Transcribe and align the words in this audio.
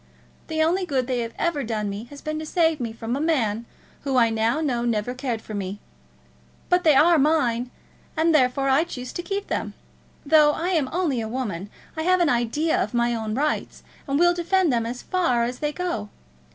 The 0.47 0.63
only 0.63 0.83
good 0.83 1.05
they 1.05 1.19
have 1.19 1.35
ever 1.37 1.63
done 1.63 1.87
me 1.87 2.05
has 2.05 2.21
been 2.21 2.39
to 2.39 2.45
save 2.47 2.79
me 2.79 2.91
from 2.91 3.15
a 3.15 3.19
man 3.21 3.67
who 4.01 4.17
I 4.17 4.31
now 4.31 4.59
know 4.59 4.83
never 4.83 5.13
cared 5.13 5.43
for 5.43 5.53
me. 5.53 5.79
But 6.69 6.83
they 6.83 6.95
are 6.95 7.19
mine; 7.19 7.69
and 8.17 8.33
therefore 8.33 8.67
I 8.67 8.83
choose 8.83 9.13
to 9.13 9.21
keep 9.21 9.45
them. 9.45 9.75
Though 10.25 10.53
I 10.53 10.69
am 10.69 10.89
only 10.91 11.21
a 11.21 11.27
woman 11.29 11.69
I 11.95 12.01
have 12.01 12.19
an 12.19 12.29
idea 12.29 12.81
of 12.81 12.95
my 12.95 13.13
own 13.13 13.35
rights, 13.35 13.83
and 14.07 14.17
will 14.17 14.33
defend 14.33 14.73
them 14.73 14.87
as 14.87 15.03
far 15.03 15.43
as 15.43 15.59
they 15.59 15.71
go. 15.71 16.09